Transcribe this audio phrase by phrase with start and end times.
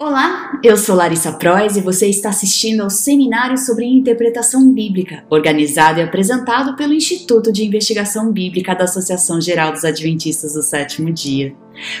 [0.00, 5.98] Olá, eu sou Larissa Prois e você está assistindo ao Seminário sobre Interpretação Bíblica, organizado
[5.98, 11.52] e apresentado pelo Instituto de Investigação Bíblica da Associação Geral dos Adventistas do Sétimo Dia.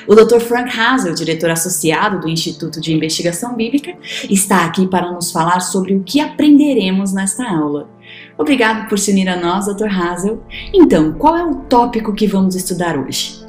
[0.06, 0.38] O Dr.
[0.38, 3.92] Frank Hazel, diretor associado do Instituto de Investigação Bíblica,
[4.30, 7.90] está aqui para nos falar sobre o que aprenderemos nesta aula.
[8.38, 9.88] Obrigado por se unir a nós, Dr.
[9.88, 10.40] Hazel.
[10.72, 13.47] Então, qual é o tópico que vamos estudar hoje?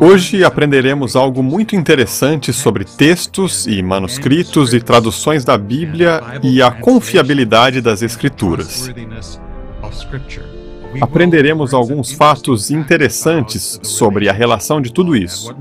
[0.00, 6.70] Hoje aprenderemos algo muito interessante sobre textos e manuscritos e traduções da Bíblia e a
[6.70, 8.90] confiabilidade das Escrituras.
[11.00, 15.54] Aprenderemos alguns fatos interessantes sobre a relação de tudo isso.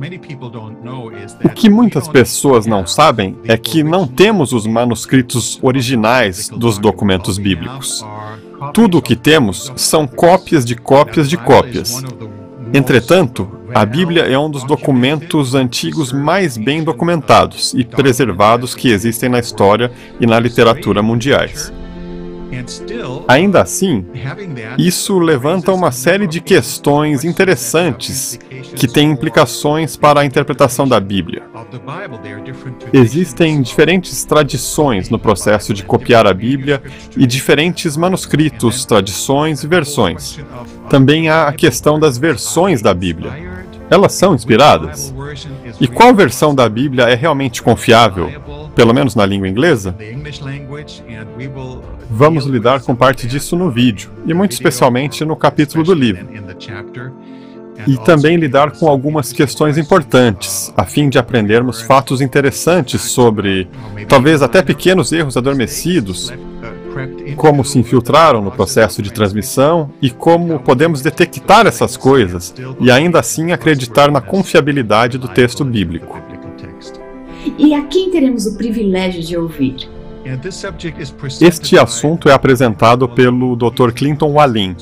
[1.44, 7.38] O que muitas pessoas não sabem é que não temos os manuscritos originais dos documentos
[7.38, 8.06] bíblicos.
[8.74, 12.02] Tudo o que temos são cópias de cópias de cópias.
[12.74, 19.30] Entretanto, a Bíblia é um dos documentos antigos mais bem documentados e preservados que existem
[19.30, 21.72] na história e na literatura mundiais.
[23.28, 24.04] Ainda assim,
[24.80, 28.40] isso levanta uma série de questões interessantes
[28.76, 31.44] que têm implicações para a interpretação da Bíblia.
[32.92, 36.82] Existem diferentes tradições no processo de copiar a Bíblia
[37.16, 40.40] e diferentes manuscritos, tradições e versões.
[40.90, 43.57] Também há a questão das versões da Bíblia.
[43.90, 45.14] Elas são inspiradas?
[45.80, 48.30] E qual versão da Bíblia é realmente confiável,
[48.76, 49.96] pelo menos na língua inglesa?
[52.10, 56.28] Vamos lidar com parte disso no vídeo, e muito especialmente no capítulo do livro.
[57.86, 63.70] E também lidar com algumas questões importantes, a fim de aprendermos fatos interessantes sobre,
[64.08, 66.34] talvez até pequenos erros adormecidos,
[67.36, 73.20] como se infiltraram no processo de transmissão e como podemos detectar essas coisas e ainda
[73.20, 76.20] assim acreditar na confiabilidade do texto bíblico.
[77.58, 79.90] E a quem teremos o privilégio de ouvir?
[81.40, 83.92] Este assunto é apresentado pelo Dr.
[83.94, 84.76] Clinton Wallin.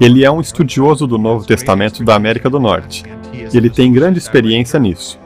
[0.00, 3.04] Ele é um estudioso do Novo Testamento da América do Norte.
[3.54, 5.21] Ele tem grande experiência nisso.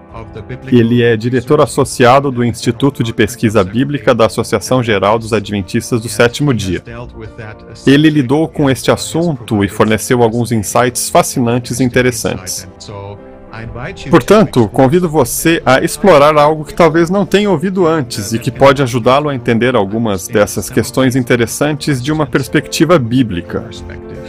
[0.69, 6.09] Ele é diretor associado do Instituto de Pesquisa Bíblica da Associação Geral dos Adventistas do
[6.09, 6.83] Sétimo Dia.
[7.87, 12.67] Ele lidou com este assunto e forneceu alguns insights fascinantes e interessantes.
[14.11, 18.83] Portanto, convido você a explorar algo que talvez não tenha ouvido antes e que pode
[18.83, 23.65] ajudá-lo a entender algumas dessas questões interessantes de uma perspectiva bíblica.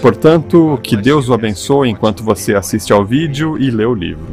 [0.01, 4.27] Portanto, que Deus o abençoe enquanto você assiste ao vídeo e lê o livro.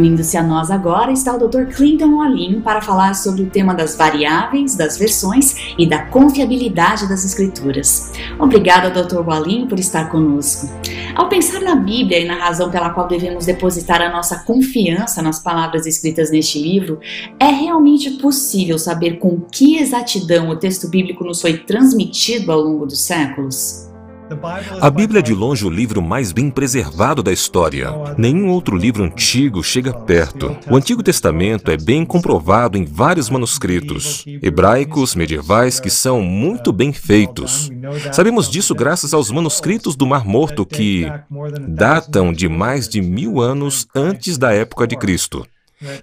[0.00, 1.64] Unindo-se a nós agora está o Dr.
[1.74, 7.22] Clinton Wallin para falar sobre o tema das variáveis, das versões e da confiabilidade das
[7.22, 8.10] escrituras.
[8.38, 9.18] Obrigada, Dr.
[9.18, 10.70] Wallin, por estar conosco.
[11.14, 15.38] Ao pensar na Bíblia e na razão pela qual devemos depositar a nossa confiança nas
[15.38, 16.98] palavras escritas neste livro,
[17.38, 22.86] é realmente possível saber com que exatidão o texto bíblico nos foi transmitido ao longo
[22.86, 23.89] dos séculos?
[24.80, 27.90] A Bíblia é de longe o livro mais bem preservado da história.
[28.16, 30.56] Nenhum outro livro antigo chega perto.
[30.70, 36.92] O Antigo Testamento é bem comprovado em vários manuscritos, hebraicos, medievais, que são muito bem
[36.92, 37.70] feitos.
[38.12, 41.06] Sabemos disso graças aos manuscritos do Mar Morto, que
[41.68, 45.44] datam de mais de mil anos antes da época de Cristo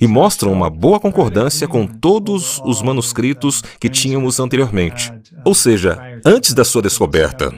[0.01, 5.13] e mostram uma boa concordância com todos os manuscritos que tínhamos anteriormente,
[5.45, 7.53] ou seja, antes da sua descoberta.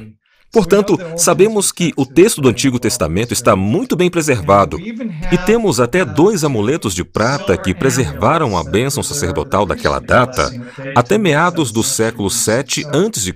[0.52, 6.04] Portanto, sabemos que o texto do Antigo Testamento está muito bem preservado e temos até
[6.04, 10.52] dois amuletos de prata que preservaram a bênção sacerdotal daquela data
[10.96, 13.34] até meados do século 7 a.C.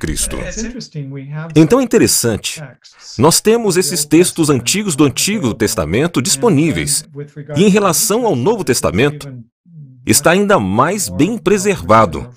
[1.55, 2.63] Então é interessante.
[3.17, 7.05] Nós temos esses textos antigos do Antigo Testamento disponíveis
[7.55, 9.31] e em relação ao Novo Testamento,
[10.05, 12.29] está ainda mais bem preservado.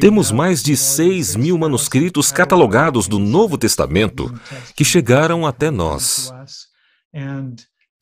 [0.00, 4.32] Temos mais de 6 mil manuscritos catalogados do Novo Testamento
[4.76, 6.32] que chegaram até nós.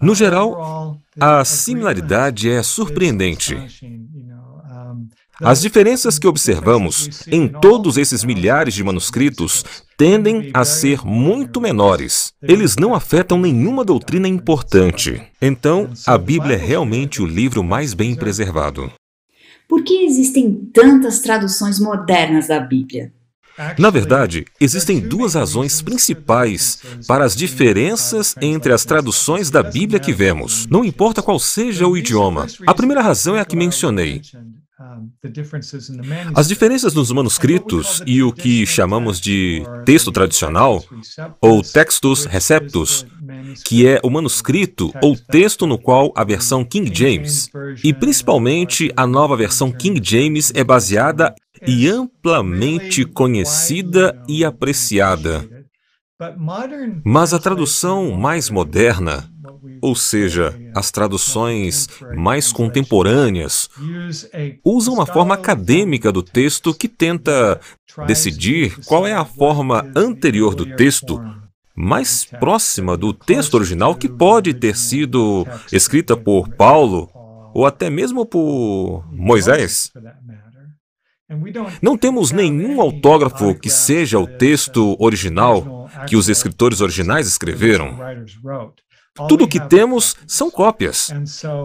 [0.01, 3.57] No geral, a similaridade é surpreendente.
[5.43, 9.65] As diferenças que observamos em todos esses milhares de manuscritos
[9.97, 12.33] tendem a ser muito menores.
[12.43, 15.23] Eles não afetam nenhuma doutrina importante.
[15.41, 18.91] Então, a Bíblia é realmente o livro mais bem preservado.
[19.69, 23.13] Por que existem tantas traduções modernas da Bíblia?
[23.79, 26.79] Na verdade, existem duas razões principais
[27.09, 31.97] para as diferenças entre as traduções da Bíblia que vemos, não importa qual seja o
[31.97, 32.47] idioma.
[32.67, 34.21] A primeira razão é a que mencionei.
[36.35, 40.85] As diferenças nos manuscritos e o que chamamos de texto tradicional,
[41.41, 43.07] ou textus receptus,
[43.65, 47.51] que é o manuscrito ou texto no qual a versão King James,
[47.83, 51.35] e principalmente a nova versão King James, é baseada
[51.67, 55.49] e amplamente conhecida e apreciada.
[57.05, 59.31] Mas a tradução mais moderna,
[59.83, 63.69] ou seja, as traduções mais contemporâneas,
[64.65, 67.61] usam uma forma acadêmica do texto que tenta
[68.07, 71.21] decidir qual é a forma anterior do texto
[71.77, 77.11] mais próxima do texto original que pode ter sido escrita por Paulo
[77.55, 79.93] ou até mesmo por Moisés.
[81.83, 87.99] Não temos nenhum autógrafo que seja o texto original que os escritores originais escreveram.
[89.29, 91.13] Tudo o que temos são cópias.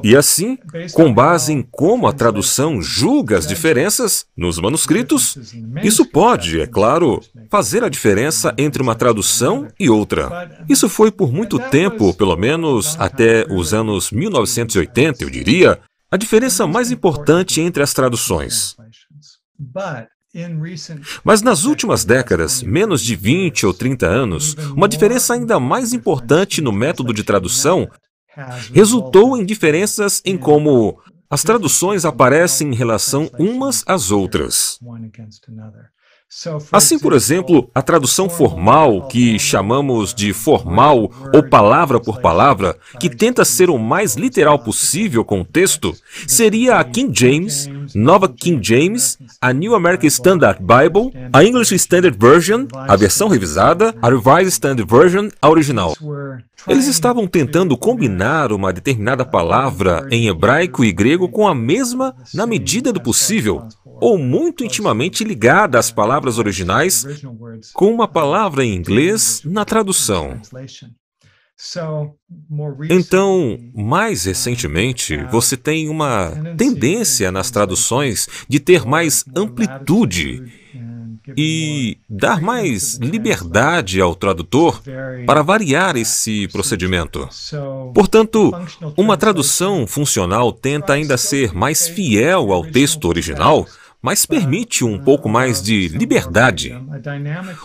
[0.04, 0.58] E assim,
[0.94, 5.38] com base em como a tradução julga as diferenças nos manuscritos,
[5.84, 10.64] isso pode, é claro, fazer a diferença entre uma tradução e outra.
[10.70, 16.68] Isso foi por muito tempo, pelo menos até os anos 1980, eu diria, a diferença
[16.68, 18.76] mais importante entre as traduções.
[21.24, 26.62] Mas nas últimas décadas, menos de 20 ou 30 anos, uma diferença ainda mais importante
[26.62, 27.90] no método de tradução
[28.74, 30.98] resultou em diferenças em como
[31.30, 34.80] as traduções aparecem em relação umas às outras.
[36.72, 43.10] Assim, por exemplo, a tradução formal, que chamamos de formal ou palavra por palavra, que
[43.10, 45.94] tenta ser o mais literal possível com o texto,
[46.26, 52.18] seria a King James, Nova King James, a New American Standard Bible, a English Standard
[52.18, 55.94] Version, a versão revisada, a Revised Standard Version, a original.
[56.68, 62.46] Eles estavam tentando combinar uma determinada palavra em hebraico e grego com a mesma na
[62.46, 63.68] medida do possível,
[64.02, 67.06] ou muito intimamente ligada às palavras originais,
[67.74, 70.42] com uma palavra em inglês na tradução.
[72.90, 80.44] Então, mais recentemente, você tem uma tendência nas traduções de ter mais amplitude
[81.38, 84.82] e dar mais liberdade ao tradutor
[85.28, 87.30] para variar esse procedimento.
[87.94, 88.52] Portanto,
[88.98, 93.68] uma tradução funcional tenta ainda ser mais fiel ao texto original
[94.02, 96.74] mas permite um pouco mais de liberdade.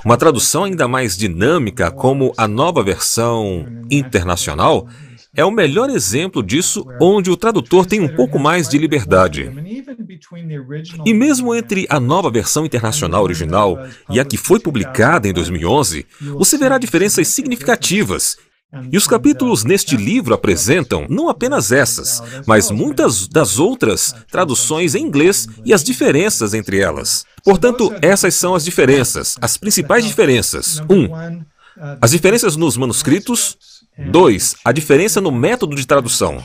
[0.04, 4.86] Uma tradução ainda mais dinâmica, como a nova versão internacional,
[5.34, 9.50] é o melhor exemplo disso, onde o tradutor tem um pouco mais de liberdade.
[11.04, 13.78] E mesmo entre a nova versão internacional original
[14.08, 18.38] e a que foi publicada em 2011, você verá diferenças significativas
[18.90, 25.04] e os capítulos neste livro apresentam não apenas essas, mas muitas das outras traduções em
[25.04, 27.24] inglês e as diferenças entre elas.
[27.44, 30.80] Portanto, essas são as diferenças, as principais diferenças.
[30.88, 30.94] 1.
[30.94, 31.44] Um,
[32.00, 33.56] as diferenças nos manuscritos.
[33.98, 34.56] 2.
[34.62, 36.44] A diferença no método de tradução.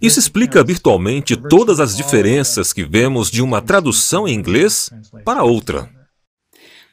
[0.00, 4.88] Isso explica virtualmente todas as diferenças que vemos de uma tradução em inglês
[5.22, 5.90] para outra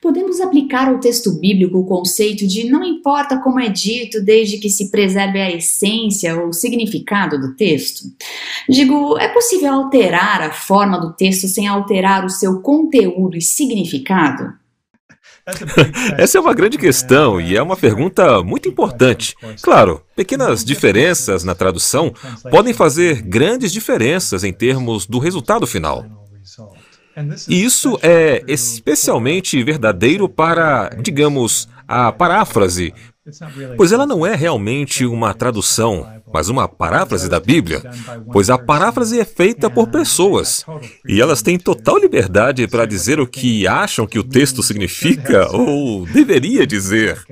[0.03, 4.69] podemos aplicar ao texto bíblico o conceito de não importa como é dito, desde que
[4.69, 8.03] se preserve a essência ou significado do texto?
[8.67, 14.53] Digo, é possível alterar a forma do texto sem alterar o seu conteúdo e significado?
[16.17, 19.35] Essa é uma grande questão e é uma pergunta muito importante.
[19.61, 22.13] Claro, pequenas diferenças na tradução
[22.51, 26.05] podem fazer grandes diferenças em termos do resultado final.
[27.47, 32.93] E isso é especialmente verdadeiro para, digamos, a paráfrase,
[33.77, 37.81] pois ela não é realmente uma tradução, mas uma paráfrase da Bíblia,
[38.31, 40.65] pois a paráfrase é feita por pessoas
[41.07, 46.05] e elas têm total liberdade para dizer o que acham que o texto significa ou
[46.07, 47.23] deveria dizer.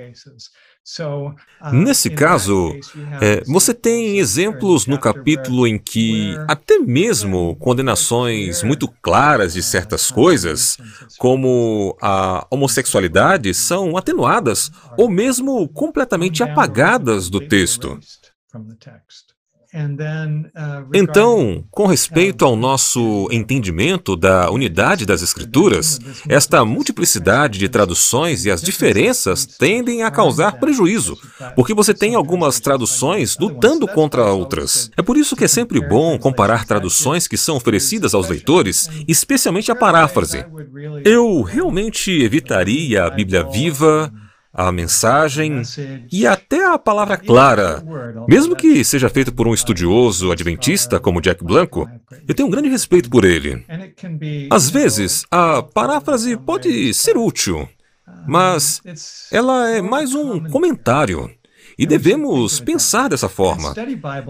[1.71, 2.73] Nesse caso,
[3.21, 10.09] é, você tem exemplos no capítulo em que até mesmo condenações muito claras de certas
[10.09, 10.77] coisas,
[11.17, 17.99] como a homossexualidade, são atenuadas ou mesmo completamente apagadas do texto.
[19.73, 25.97] Uh, então, com respeito ao nosso entendimento da unidade das Escrituras,
[26.27, 31.17] esta multiplicidade de traduções e as diferenças tendem a causar prejuízo,
[31.55, 34.91] porque você tem algumas traduções lutando contra outras.
[34.97, 39.71] É por isso que é sempre bom comparar traduções que são oferecidas aos leitores, especialmente
[39.71, 40.45] a paráfrase.
[41.05, 44.11] Eu realmente evitaria a Bíblia viva
[44.53, 45.61] a mensagem
[46.11, 47.83] e até a palavra clara.
[48.27, 51.89] Mesmo que seja feito por um estudioso adventista como Jack Blanco,
[52.27, 53.65] eu tenho um grande respeito por ele.
[54.49, 57.67] Às vezes, a paráfrase pode ser útil,
[58.27, 58.81] mas
[59.31, 61.29] ela é mais um comentário.
[61.81, 63.73] E devemos pensar dessa forma.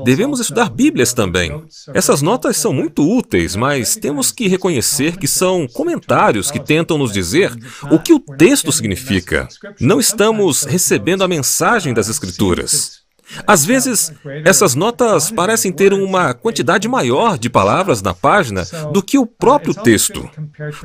[0.05, 1.61] Devemos estudar Bíblias também.
[1.93, 7.11] Essas notas são muito úteis, mas temos que reconhecer que são comentários que tentam nos
[7.11, 7.53] dizer
[7.91, 9.49] o que o texto significa.
[9.81, 13.00] Não estamos recebendo a mensagem das Escrituras.
[13.45, 14.11] Às vezes,
[14.45, 19.73] essas notas parecem ter uma quantidade maior de palavras na página do que o próprio
[19.73, 20.29] texto.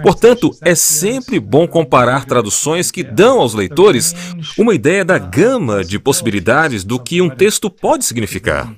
[0.03, 4.15] Portanto, é sempre bom comparar traduções que dão aos leitores
[4.59, 8.75] uma ideia da gama de possibilidades do que um texto pode significar.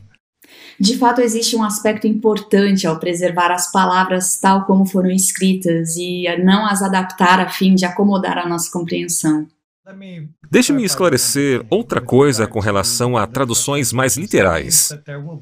[0.81, 6.25] De fato, existe um aspecto importante ao preservar as palavras tal como foram escritas e
[6.45, 9.47] não as adaptar a fim de acomodar a nossa compreensão.
[10.51, 14.91] Deixe-me esclarecer outra coisa com relação a traduções mais literais.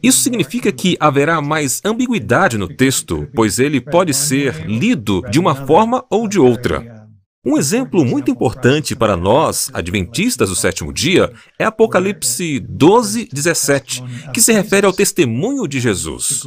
[0.03, 5.67] Isso significa que haverá mais ambiguidade no texto, pois ele pode ser lido de uma
[5.67, 7.07] forma ou de outra.
[7.45, 14.03] Um exemplo muito importante para nós, adventistas do sétimo dia, é Apocalipse 12, 17,
[14.35, 16.43] que se refere ao testemunho de Jesus.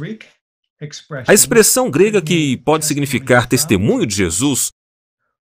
[1.26, 4.70] A expressão grega que pode significar testemunho de Jesus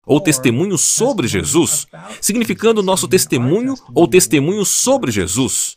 [0.09, 1.87] ou testemunho sobre Jesus,
[2.21, 5.77] significando nosso testemunho ou testemunho sobre Jesus.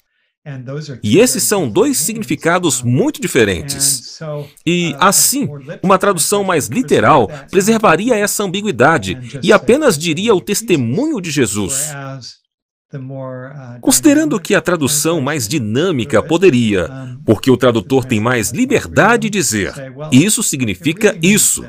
[1.04, 4.20] E esses são dois significados muito diferentes.
[4.66, 5.48] E, assim,
[5.84, 11.92] uma tradução mais literal preservaria essa ambiguidade e apenas diria o testemunho de Jesus.
[13.80, 16.90] Considerando que a tradução mais dinâmica poderia,
[17.24, 19.74] porque o tradutor tem mais liberdade de dizer,
[20.12, 21.64] isso significa isso.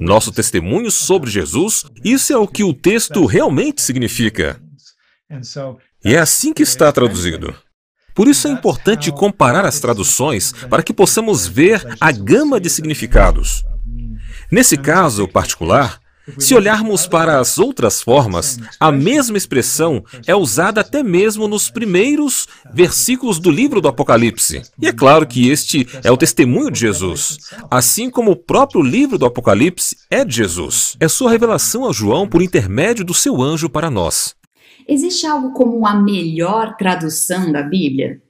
[0.00, 4.60] Nosso testemunho sobre Jesus, isso é o que o texto realmente significa.
[6.04, 7.54] E é assim que está traduzido.
[8.14, 13.64] Por isso é importante comparar as traduções para que possamos ver a gama de significados.
[14.50, 16.00] Nesse caso particular,
[16.36, 22.46] se olharmos para as outras formas, a mesma expressão é usada até mesmo nos primeiros
[22.72, 24.62] versículos do livro do Apocalipse.
[24.80, 27.38] E é claro que este é o testemunho de Jesus,
[27.70, 30.96] assim como o próprio livro do Apocalipse é de Jesus.
[31.00, 34.34] É sua revelação a João por intermédio do seu anjo para nós.
[34.86, 38.20] Existe algo como a melhor tradução da Bíblia?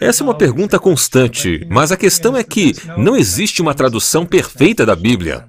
[0.00, 4.84] Essa é uma pergunta constante, mas a questão é que não existe uma tradução perfeita
[4.84, 5.48] da Bíblia.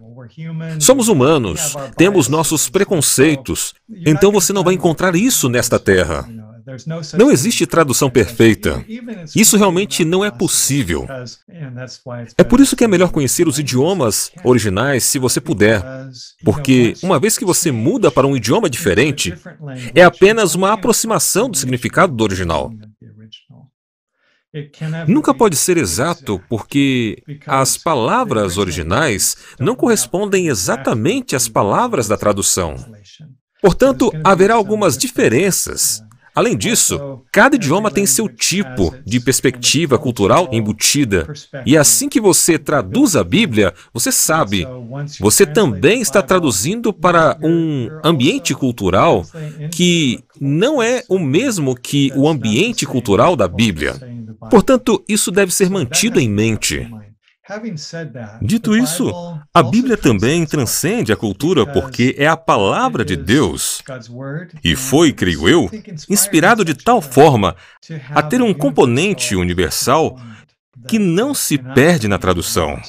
[0.79, 3.74] Somos humanos, temos nossos preconceitos,
[4.05, 6.27] então você não vai encontrar isso nesta terra.
[7.17, 8.84] Não existe tradução perfeita.
[9.36, 11.08] Isso realmente não é possível.
[12.38, 15.84] É por isso que é melhor conhecer os idiomas originais se você puder.
[16.43, 19.34] Porque, uma vez que você muda para um idioma diferente,
[19.96, 22.72] é apenas uma aproximação do significado do original.
[25.08, 32.75] Nunca pode ser exato porque as palavras originais não correspondem exatamente às palavras da tradução.
[33.62, 36.01] Portanto, haverá algumas diferenças.
[36.39, 41.27] Além disso, cada idioma tem seu tipo de perspectiva cultural embutida.
[41.65, 44.65] E assim que você traduz a Bíblia, você sabe,
[45.19, 49.25] você também está traduzindo para um ambiente cultural
[49.69, 53.96] que não é o mesmo que o ambiente cultural da Bíblia.
[54.50, 56.89] Portanto, isso deve ser mantido em mente.
[58.41, 59.12] Dito isso,
[59.53, 63.82] a Bíblia também transcende a cultura porque é a palavra de Deus
[64.63, 65.70] e foi, creio eu,
[66.10, 67.56] inspirado de tal forma
[68.10, 70.18] a ter um componente universal
[70.88, 72.79] que não se perde na tradução.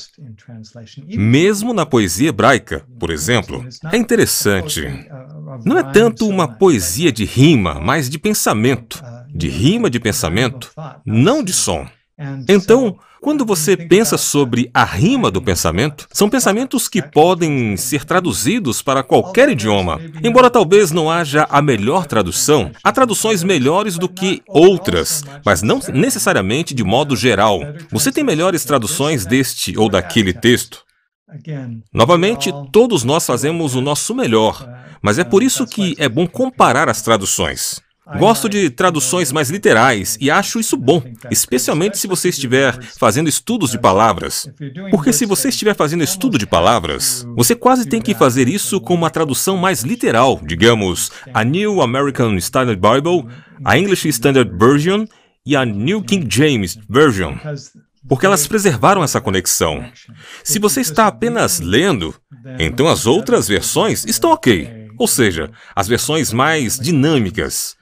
[1.06, 4.82] Mesmo na poesia hebraica, por exemplo, é interessante.
[5.64, 9.02] Não é tanto uma poesia de rima, mas de pensamento,
[9.34, 10.70] de rima de pensamento,
[11.04, 11.86] não de som.
[12.48, 18.80] Então, quando você pensa sobre a rima do pensamento, são pensamentos que podem ser traduzidos
[18.80, 20.00] para qualquer idioma.
[20.22, 25.80] Embora talvez não haja a melhor tradução, há traduções melhores do que outras, mas não
[25.92, 27.60] necessariamente de modo geral.
[27.90, 30.82] Você tem melhores traduções deste ou daquele texto?
[31.92, 34.66] Novamente, todos nós fazemos o nosso melhor,
[35.02, 37.80] mas é por isso que é bom comparar as traduções.
[38.18, 43.70] Gosto de traduções mais literais e acho isso bom, especialmente se você estiver fazendo estudos
[43.70, 44.48] de palavras.
[44.90, 48.94] Porque se você estiver fazendo estudo de palavras, você quase tem que fazer isso com
[48.94, 53.26] uma tradução mais literal, digamos, a New American Standard Bible,
[53.64, 55.04] a English Standard Version
[55.46, 57.34] e a New King James Version.
[58.08, 59.84] Porque elas preservaram essa conexão.
[60.42, 62.14] Se você está apenas lendo,
[62.58, 64.88] então as outras versões estão ok.
[64.98, 67.74] ou seja, as versões mais dinâmicas.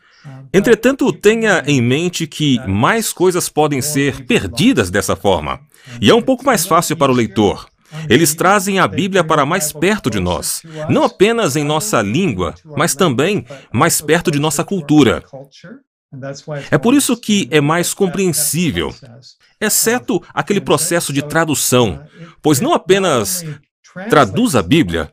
[0.53, 5.61] Entretanto, tenha em mente que mais coisas podem ser perdidas dessa forma,
[6.01, 7.69] e é um pouco mais fácil para o leitor.
[8.09, 12.95] Eles trazem a Bíblia para mais perto de nós, não apenas em nossa língua, mas
[12.95, 15.23] também mais perto de nossa cultura.
[16.71, 18.95] É por isso que é mais compreensível,
[19.61, 22.03] exceto aquele processo de tradução,
[22.43, 23.45] pois não apenas
[24.09, 25.11] traduz a Bíblia,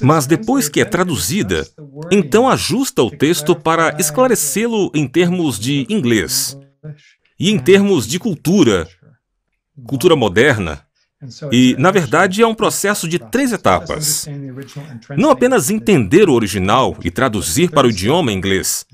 [0.00, 1.66] mas depois que é traduzida,
[2.10, 6.56] então ajusta o texto para esclarecê-lo em termos de inglês
[7.38, 8.86] e em termos de cultura,
[9.84, 10.84] cultura moderna.
[11.52, 14.26] E, na verdade, é um processo de três etapas.
[15.16, 18.84] Não apenas entender o original e traduzir para o idioma inglês,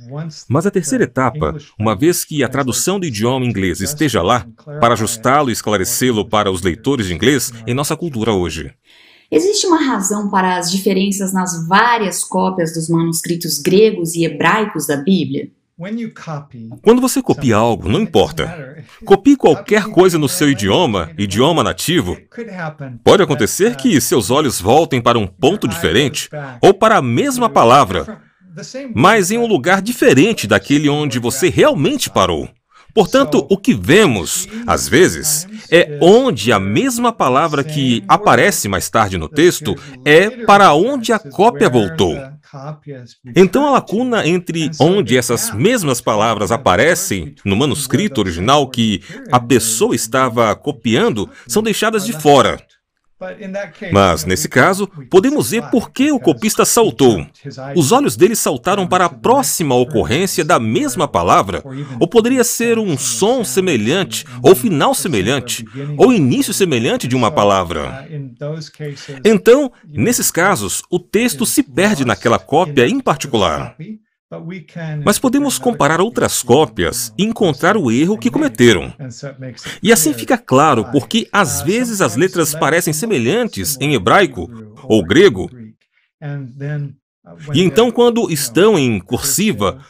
[0.46, 4.46] mas a terceira etapa, uma vez que a tradução do idioma inglês esteja lá,
[4.78, 8.74] para ajustá-lo e esclarecê-lo para os leitores de inglês em nossa cultura hoje.
[9.30, 14.96] Existe uma razão para as diferenças nas várias cópias dos manuscritos gregos e hebraicos da
[14.96, 15.50] Bíblia?
[16.82, 18.84] Quando você copia algo, não importa.
[19.04, 22.16] Copie qualquer coisa no seu idioma, idioma nativo.
[23.04, 26.30] Pode acontecer que seus olhos voltem para um ponto diferente
[26.60, 28.20] ou para a mesma palavra,
[28.94, 32.48] mas em um lugar diferente daquele onde você realmente parou.
[32.98, 39.16] Portanto, o que vemos, às vezes, é onde a mesma palavra que aparece mais tarde
[39.16, 42.16] no texto é para onde a cópia voltou.
[43.36, 49.00] Então a lacuna entre onde essas mesmas palavras aparecem no manuscrito original que
[49.30, 52.58] a pessoa estava copiando são deixadas de fora.
[53.92, 57.26] Mas, nesse caso, podemos ver por que o copista saltou.
[57.74, 61.62] Os olhos dele saltaram para a próxima ocorrência da mesma palavra,
[61.98, 65.64] ou poderia ser um som semelhante, ou final semelhante,
[65.96, 68.08] ou início semelhante de uma palavra.
[69.24, 73.76] Então, nesses casos, o texto se perde naquela cópia em particular.
[75.04, 78.92] Mas podemos comparar outras cópias e encontrar o erro que cometeram.
[79.82, 84.50] E assim fica claro porque às vezes as letras parecem semelhantes em hebraico
[84.84, 85.50] ou grego.
[87.54, 89.82] E então, quando estão em cursiva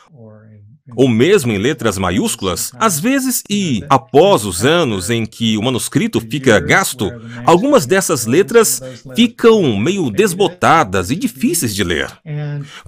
[0.96, 6.20] ou mesmo em letras maiúsculas, às vezes e após os anos em que o manuscrito
[6.20, 7.10] fica gasto,
[7.44, 8.80] algumas dessas letras
[9.14, 12.10] ficam meio desbotadas e difíceis de ler,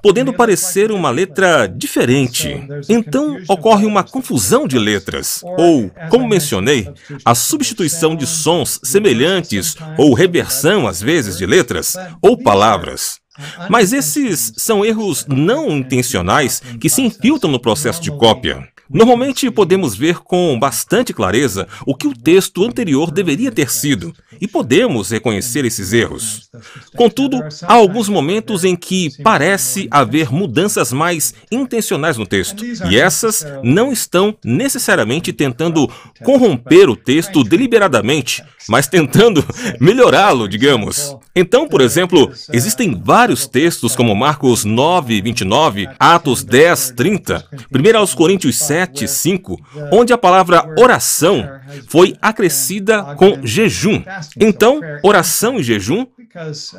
[0.03, 2.67] podendo parecer uma letra diferente.
[2.89, 6.89] Então ocorre uma confusão de letras, ou, como mencionei,
[7.25, 13.21] a substituição de sons semelhantes ou reversão às vezes de letras ou palavras.
[13.68, 18.68] Mas esses são erros não intencionais que se infiltram no processo de cópia.
[18.92, 24.48] Normalmente podemos ver com bastante clareza o que o texto anterior deveria ter sido, e
[24.48, 26.50] podemos reconhecer esses erros.
[26.96, 33.46] Contudo, há alguns momentos em que parece haver mudanças mais intencionais no texto, e essas
[33.62, 35.88] não estão necessariamente tentando
[36.24, 39.44] corromper o texto deliberadamente, mas tentando
[39.81, 41.16] melhorá-lo, digamos.
[41.35, 48.14] Então, por exemplo, existem vários textos como Marcos 9, 29, Atos 10, 30, 1 aos
[48.14, 49.57] Coríntios 7, 5,
[49.93, 51.49] onde a palavra oração
[51.88, 54.03] foi acrescida com jejum.
[54.38, 56.07] Então, oração e jejum,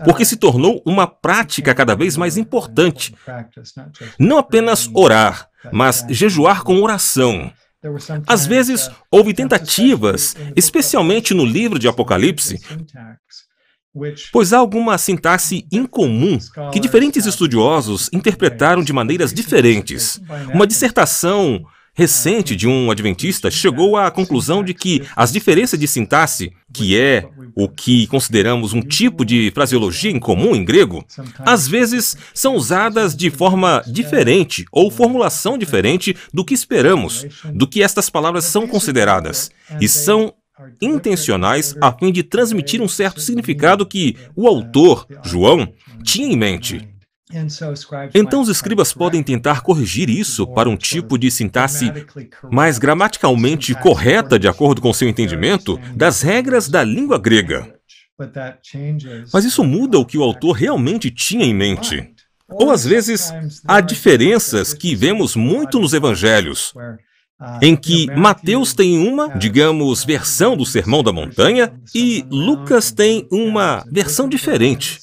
[0.04, 3.14] porque se tornou uma prática cada vez mais importante.
[4.18, 7.52] Não apenas orar, mas jejuar com oração.
[8.28, 12.60] Às vezes, houve tentativas, especialmente no livro de Apocalipse,
[14.32, 16.38] pois há alguma sintaxe incomum
[16.72, 20.22] que diferentes estudiosos interpretaram de maneiras diferentes.
[20.54, 26.52] Uma dissertação recente de um adventista chegou à conclusão de que as diferenças de sintaxe,
[26.74, 31.06] que é o que consideramos um tipo de fraseologia incomum em grego,
[31.40, 37.84] às vezes são usadas de forma diferente ou formulação diferente do que esperamos, do que
[37.84, 40.34] estas palavras são consideradas, e são
[40.82, 45.74] intencionais a fim de transmitir um certo significado que o autor, João,
[46.04, 46.88] tinha em mente.
[48.14, 51.92] Então, os escribas podem tentar corrigir isso para um tipo de sintaxe
[52.52, 57.74] mais gramaticalmente correta, de acordo com seu entendimento, das regras da língua grega.
[59.34, 62.14] Mas isso muda o que o autor realmente tinha em mente.
[62.48, 63.32] Ou às vezes,
[63.66, 66.74] há diferenças que vemos muito nos evangelhos,
[67.62, 73.84] em que Mateus tem uma, digamos, versão do Sermão da Montanha e Lucas tem uma
[73.90, 75.00] versão diferente.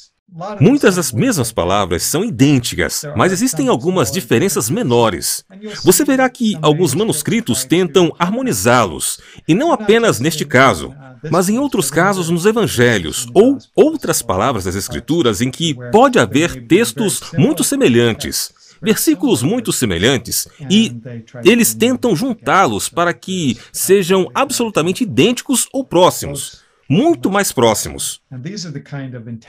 [0.60, 5.42] Muitas das mesmas palavras são idênticas, mas existem algumas diferenças menores.
[5.82, 10.94] Você verá que alguns manuscritos tentam harmonizá-los, e não apenas neste caso,
[11.30, 16.66] mas em outros casos nos evangelhos ou outras palavras das Escrituras em que pode haver
[16.66, 20.96] textos muito semelhantes versículos muito semelhantes e
[21.44, 28.20] eles tentam juntá-los para que sejam absolutamente idênticos ou próximos muito mais próximos.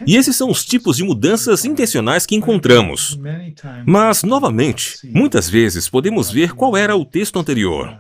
[0.06, 3.18] E esses são os tipos de mudanças intencionais que encontramos.
[3.86, 7.98] Mas, novamente, muitas vezes podemos ver qual era o texto anterior.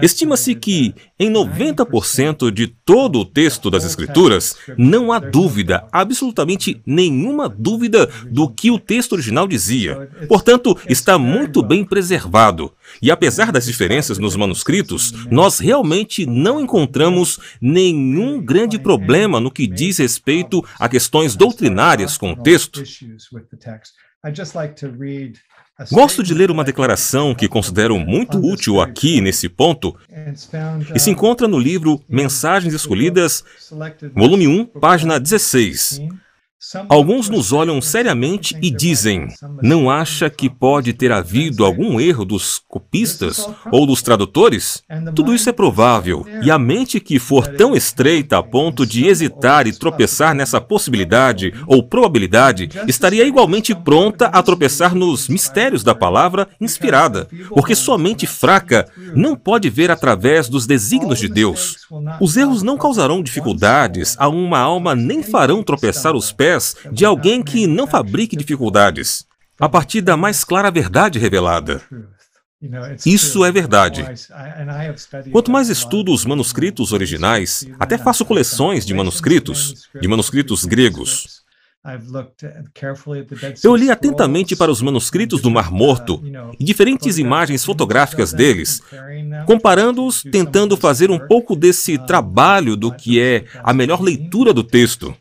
[0.00, 7.48] Estima-se que, em 90% de todo o texto das Escrituras, não há dúvida, absolutamente nenhuma
[7.48, 10.08] dúvida do que o texto original dizia.
[10.28, 12.72] Portanto, está muito bem preservado.
[13.02, 19.66] E apesar das diferenças nos manuscritos, nós realmente não encontramos nenhum grande problema no que
[19.66, 22.84] diz respeito a questões doutrinárias com o texto.
[25.90, 29.96] Gosto de ler uma declaração que considero muito útil aqui nesse ponto
[30.94, 33.44] e se encontra no livro Mensagens Escolhidas,
[34.14, 36.02] volume 1, página 16.
[36.90, 39.28] Alguns nos olham seriamente e dizem:
[39.62, 44.82] Não acha que pode ter havido algum erro dos copistas ou dos tradutores?
[45.14, 49.66] Tudo isso é provável, e a mente que for tão estreita a ponto de hesitar
[49.66, 56.46] e tropeçar nessa possibilidade ou probabilidade estaria igualmente pronta a tropeçar nos mistérios da palavra
[56.60, 61.76] inspirada, porque sua mente fraca não pode ver através dos desígnios de Deus.
[62.20, 66.49] Os erros não causarão dificuldades a uma alma nem farão tropeçar os pés
[66.92, 69.26] de alguém que não fabrique dificuldades,
[69.58, 71.82] a partir da mais clara verdade revelada.
[73.06, 74.04] Isso é verdade.
[75.32, 81.40] Quanto mais estudo os manuscritos originais, até faço coleções de manuscritos, de manuscritos gregos.
[83.64, 86.22] Eu li atentamente para os manuscritos do Mar Morto
[86.58, 88.82] e diferentes imagens fotográficas deles,
[89.46, 95.16] comparando-os, tentando fazer um pouco desse trabalho do que é a melhor leitura do texto.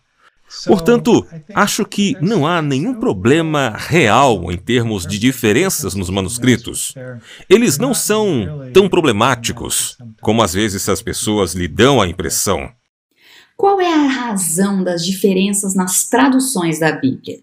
[0.65, 6.93] Portanto, acho que não há nenhum problema real em termos de diferenças nos manuscritos.
[7.49, 12.69] Eles não são tão problemáticos como às vezes as pessoas lhe dão a impressão.
[13.55, 17.39] Qual é a razão das diferenças nas traduções da Bíblia?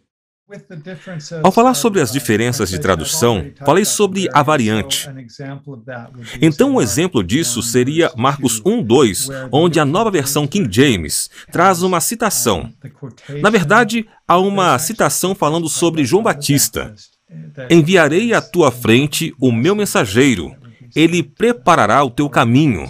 [1.43, 5.09] Ao falar sobre as diferenças de tradução, falei sobre a variante.
[6.41, 12.01] Então, um exemplo disso seria Marcos 1:2, onde a nova versão King James traz uma
[12.01, 12.73] citação.
[13.43, 16.95] Na verdade, há uma citação falando sobre João Batista.
[17.69, 20.55] Enviarei à tua frente o meu mensageiro,
[20.95, 22.89] ele preparará o teu caminho.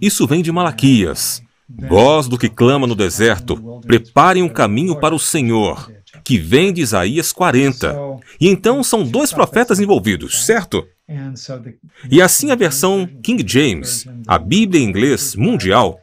[0.00, 1.42] Isso vem de Malaquias.
[1.68, 5.99] Voz do que clama no deserto, preparem um caminho para o Senhor
[6.30, 7.92] que vem de Isaías 40.
[8.40, 10.86] E então são dois profetas envolvidos, certo?
[12.08, 15.98] E assim a versão King James, a Bíblia em inglês mundial,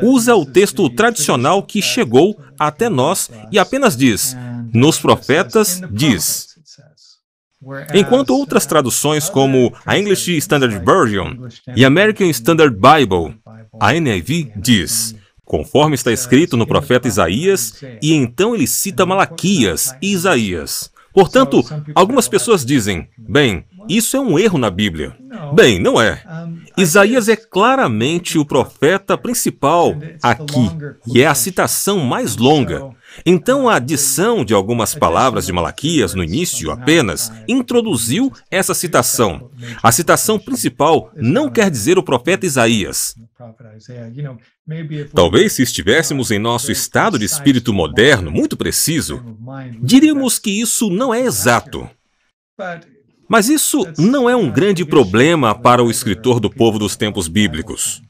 [0.00, 4.36] usa o texto tradicional que chegou até nós e apenas diz:
[4.72, 6.56] Nos profetas diz.
[7.92, 13.36] Enquanto outras traduções, como a English Standard Version e American Standard Bible,
[13.80, 15.16] a NIV diz:
[15.48, 20.92] conforme está escrito no profeta Isaías, e então ele cita Malaquias e Isaías.
[21.12, 25.16] Portanto, algumas pessoas dizem: bem, isso é um erro na Bíblia.
[25.54, 26.22] Bem, não é.
[26.76, 30.70] Isaías é claramente o profeta principal aqui,
[31.06, 32.90] e é a citação mais longa.
[33.24, 39.50] Então, a adição de algumas palavras de Malaquias no início apenas introduziu essa citação.
[39.82, 43.14] A citação principal não quer dizer o profeta Isaías.
[45.14, 49.22] Talvez se estivéssemos em nosso estado de espírito moderno, muito preciso,
[49.80, 51.88] diríamos que isso não é exato.
[53.28, 58.02] Mas isso não é um grande problema para o escritor do povo dos tempos bíblicos.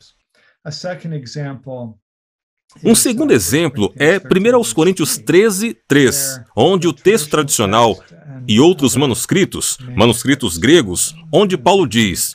[2.85, 7.99] Um segundo exemplo é 1 Coríntios 13, 3, onde o texto tradicional
[8.47, 12.35] e outros manuscritos, manuscritos gregos, onde Paulo diz: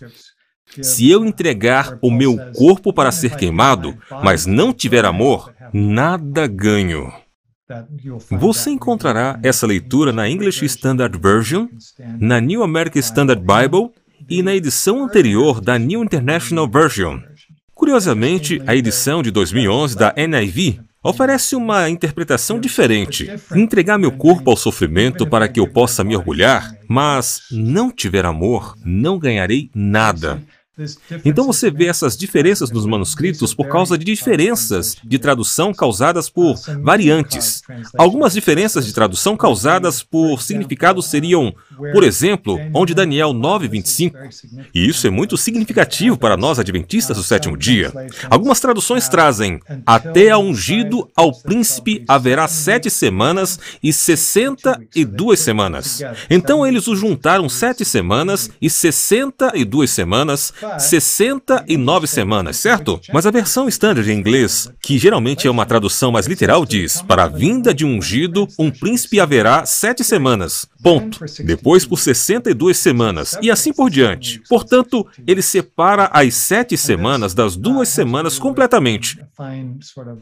[0.82, 7.12] Se eu entregar o meu corpo para ser queimado, mas não tiver amor, nada ganho.
[8.30, 11.68] Você encontrará essa leitura na English Standard Version,
[12.20, 13.92] na New American Standard Bible
[14.30, 17.20] e na edição anterior da New International Version.
[17.84, 23.30] Curiosamente, a edição de 2011 da NIV oferece uma interpretação diferente.
[23.54, 28.74] Entregar meu corpo ao sofrimento para que eu possa me orgulhar, mas não tiver amor,
[28.86, 30.42] não ganharei nada.
[31.24, 36.56] Então você vê essas diferenças nos manuscritos por causa de diferenças de tradução causadas por
[36.82, 37.62] variantes.
[37.96, 41.54] Algumas diferenças de tradução causadas por significados seriam,
[41.92, 44.14] por exemplo, onde Daniel 9:25.
[44.74, 47.92] E isso é muito significativo para nós adventistas do sétimo dia.
[48.30, 55.40] Algumas traduções trazem até a ungido ao príncipe haverá sete semanas e sessenta e duas
[55.40, 56.02] semanas.
[56.30, 63.00] Então eles o juntaram sete semanas e sessenta e duas semanas 69 semanas, certo?
[63.12, 67.24] Mas a versão standard em inglês, que geralmente é uma tradução mais literal, diz: Para
[67.24, 70.68] a vinda de um ungido, um príncipe haverá sete semanas.
[70.84, 71.20] Ponto.
[71.46, 74.42] Depois por 62 semanas, e assim por diante.
[74.48, 79.20] Portanto, ele separa as sete semanas das duas semanas completamente.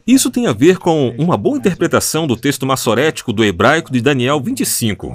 [0.06, 4.40] Isso tem a ver com uma boa interpretação do texto massorético do hebraico de Daniel
[4.40, 5.14] 25.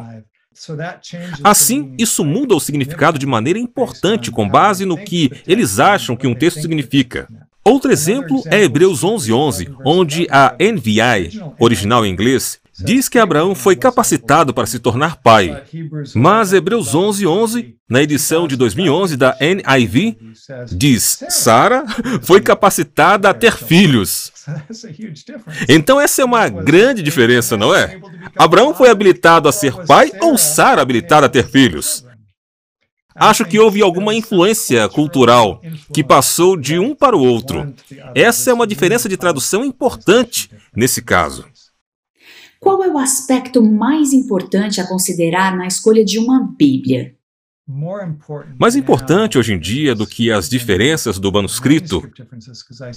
[1.43, 6.27] Assim, isso muda o significado de maneira importante com base no que eles acham que
[6.27, 7.27] um texto significa.
[7.63, 13.55] Outro exemplo é Hebreus 11:11, 11, onde a NVI, original em inglês, diz que Abraão
[13.55, 15.63] foi capacitado para se tornar pai.
[16.15, 20.17] Mas Hebreus 11:11, 11, na edição de 2011 da NIV,
[20.71, 21.85] diz: Sara
[22.21, 24.31] foi capacitada a ter filhos.
[25.67, 27.99] Então essa é uma grande diferença, não é?
[28.37, 32.05] Abraão foi habilitado a ser pai ou Sara habilitada a ter filhos?
[33.19, 35.59] Acho que houve alguma influência cultural
[35.91, 37.73] que passou de um para o outro.
[38.13, 41.43] Essa é uma diferença de tradução importante nesse caso.
[42.59, 47.15] Qual é o aspecto mais importante a considerar na escolha de uma Bíblia?
[48.57, 52.01] Mais importante hoje em dia do que as diferenças do manuscrito,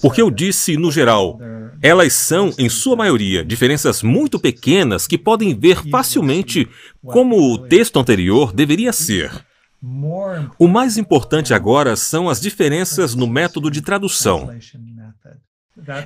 [0.01, 1.41] porque eu disse no geral,
[1.83, 6.69] elas são, em sua maioria, diferenças muito pequenas que podem ver facilmente
[7.05, 9.45] como o texto anterior deveria ser.
[10.57, 14.51] O mais importante agora são as diferenças no método de tradução.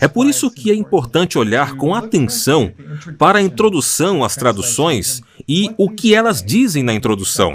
[0.00, 2.72] É por isso que é importante olhar com atenção
[3.18, 7.54] para a introdução às traduções e o que elas dizem na introdução.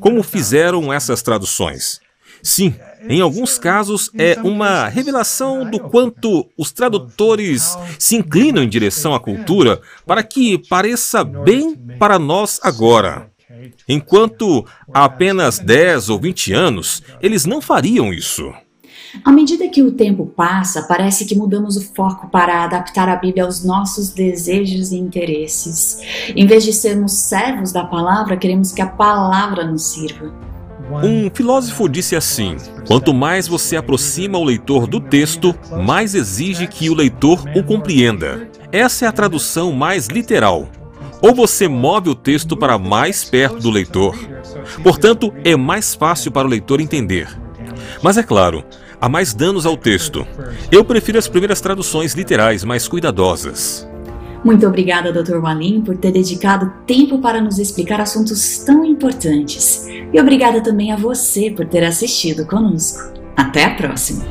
[0.00, 2.00] Como fizeram essas traduções?
[2.42, 2.74] Sim,
[3.08, 9.20] em alguns casos é uma revelação do quanto os tradutores se inclinam em direção à
[9.20, 13.30] cultura para que pareça bem para nós agora.
[13.88, 18.52] Enquanto há apenas 10 ou 20 anos, eles não fariam isso.
[19.22, 23.44] À medida que o tempo passa, parece que mudamos o foco para adaptar a Bíblia
[23.44, 26.00] aos nossos desejos e interesses.
[26.34, 30.32] Em vez de sermos servos da palavra, queremos que a palavra nos sirva.
[31.02, 36.90] Um filósofo disse assim: quanto mais você aproxima o leitor do texto, mais exige que
[36.90, 38.48] o leitor o compreenda.
[38.70, 40.68] Essa é a tradução mais literal.
[41.22, 44.18] Ou você move o texto para mais perto do leitor.
[44.82, 47.28] Portanto, é mais fácil para o leitor entender.
[48.02, 48.62] Mas é claro,
[49.04, 50.26] há mais danos ao texto.
[50.72, 53.86] Eu prefiro as primeiras traduções literais mais cuidadosas.
[54.42, 55.36] Muito obrigada, Dr.
[55.36, 59.86] Walim, por ter dedicado tempo para nos explicar assuntos tão importantes.
[60.10, 63.12] E obrigada também a você por ter assistido conosco.
[63.36, 64.24] Até a próxima!